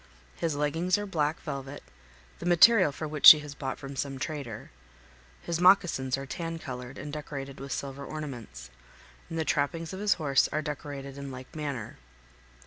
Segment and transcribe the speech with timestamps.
[0.35, 1.83] His leggings are black velvet,
[2.39, 4.71] the material for which he has bought from some trader;
[5.43, 8.71] his moccasins are tan colored and decorated with silver ornaments,
[9.29, 11.99] and the trappings of his horse are decorated in like manner.